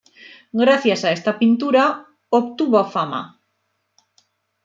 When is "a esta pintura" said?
1.05-1.83